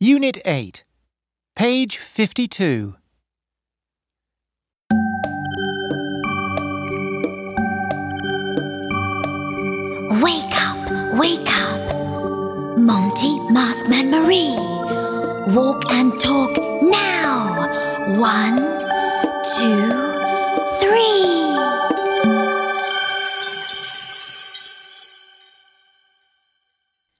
Unit 0.00 0.38
8, 0.44 0.84
page 1.56 1.96
52. 1.96 2.94
Wake 10.22 10.54
up, 10.54 11.18
wake 11.18 11.50
up. 11.50 12.78
Monty, 12.78 13.40
Maskman 13.50 14.10
Marie. 14.10 14.54
Walk 15.52 15.90
and 15.90 16.16
talk 16.20 16.56
now. 16.80 17.66
One, 18.20 18.56
two, 19.56 19.82
three. 20.78 21.58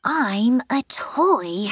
I'm 0.04 0.60
a 0.70 0.80
toy. 0.86 1.70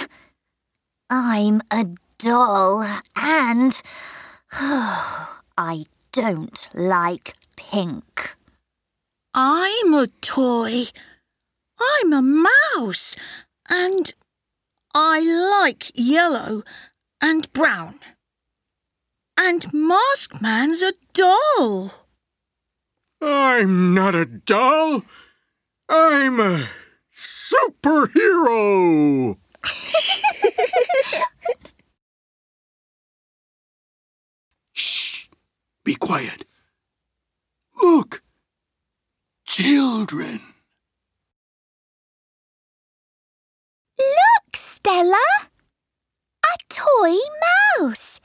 I'm 1.08 1.62
a 1.70 1.86
doll 2.18 2.84
and 3.14 3.80
I 4.52 5.84
don't 6.10 6.68
like 6.74 7.34
pink. 7.56 8.34
I'm 9.32 9.94
a 9.94 10.08
toy. 10.20 10.86
I'm 11.78 12.12
a 12.12 12.22
mouse. 12.22 13.14
And 13.68 14.12
I 14.94 15.20
like 15.20 15.92
yellow 15.94 16.64
and 17.20 17.52
brown. 17.52 18.00
And 19.38 19.72
Mask 19.72 20.40
Man's 20.40 20.82
a 20.82 20.92
doll. 21.12 21.92
I'm 23.20 23.94
not 23.94 24.16
a 24.16 24.24
doll. 24.24 25.02
I'm 25.88 26.40
a 26.40 26.68
superhero. 27.14 28.56
Be 35.86 35.94
quiet. 35.94 36.44
Look. 37.80 38.20
Children. 39.46 40.40
Look, 43.96 44.56
Stella. 44.56 45.22
A 46.44 46.58
toy 46.68 47.14
mouse. 47.78 48.20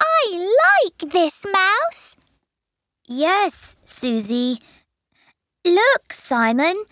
I 0.00 0.54
like 0.62 1.12
this 1.12 1.44
mouse. 1.52 2.16
Yes, 3.08 3.74
Susie. 3.84 4.60
Look, 5.64 6.12
Simon. 6.12 6.84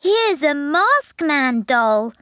Here's 0.00 0.42
a 0.42 0.54
Mask 0.54 1.22
Man 1.22 1.62
doll. 1.62 2.12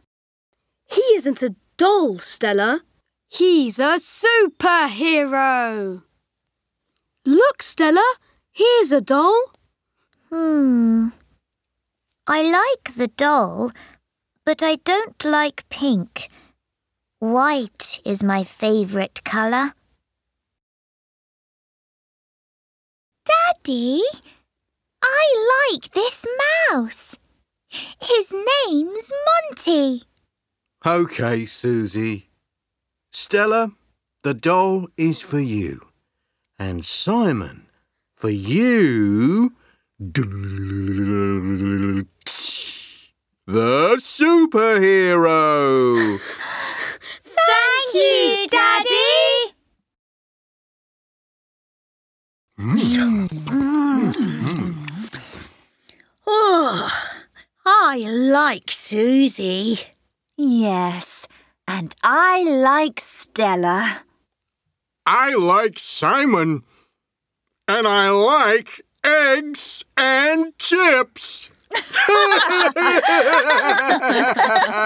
He 0.85 1.01
isn't 1.15 1.43
a 1.43 1.57
doll, 1.79 2.19
Stella. 2.19 2.83
He's 3.27 3.79
a 3.79 3.97
superhero. 3.99 6.03
Look, 7.27 7.61
Stella, 7.61 8.15
here's 8.53 8.93
a 8.93 9.01
doll. 9.01 9.51
Hmm. 10.31 11.09
I 12.29 12.43
like 12.43 12.95
the 12.95 13.09
doll, 13.09 13.73
but 14.45 14.63
I 14.63 14.77
don't 14.77 15.25
like 15.25 15.69
pink. 15.69 16.29
White 17.19 18.01
is 18.05 18.23
my 18.23 18.45
favourite 18.45 19.25
colour. 19.25 19.73
Daddy, 23.25 24.03
I 25.03 25.73
like 25.73 25.93
this 25.95 26.25
mouse. 26.71 27.17
His 27.69 28.33
name's 28.33 29.11
Monty. 29.27 30.03
Okay, 30.87 31.45
Susie. 31.45 32.31
Stella, 33.13 33.73
the 34.23 34.35
doll 34.35 34.87
is 34.97 35.21
for 35.21 35.41
you. 35.41 35.86
And 36.59 36.85
Simon, 36.85 37.67
for 38.13 38.31
you. 38.31 39.53
The 39.99 40.13
superhero. 43.99 46.19
Thank 47.23 47.95
you, 47.95 48.47
Daddy. 48.49 49.55
Hmm. 52.59 53.27
Hmm. 53.27 54.73
Oh, 56.27 56.91
I 57.67 57.99
like 57.99 58.71
Susie. 58.71 59.79
Yes, 60.37 61.29
and 61.69 61.95
I 62.03 62.43
like 62.43 62.99
Stella. 63.01 64.03
I 65.07 65.35
like 65.35 65.79
Simon. 65.79 66.65
And 67.69 67.87
I 67.87 68.11
like 68.11 68.81
eggs 69.05 69.85
and 69.97 70.53
chips. 70.59 71.51